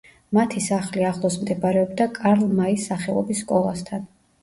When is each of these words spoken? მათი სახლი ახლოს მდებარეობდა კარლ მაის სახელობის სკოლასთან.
მათი 0.37 0.63
სახლი 0.67 1.05
ახლოს 1.09 1.37
მდებარეობდა 1.43 2.09
კარლ 2.17 2.43
მაის 2.63 2.91
სახელობის 2.93 3.47
სკოლასთან. 3.49 4.13